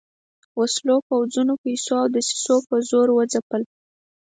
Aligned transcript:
وسلو، 0.59 0.95
پوځونو، 1.07 1.53
پیسو 1.63 1.93
او 2.01 2.07
دسیسو 2.15 2.55
په 2.67 2.75
زور 2.89 3.07
وځپل. 3.13 3.61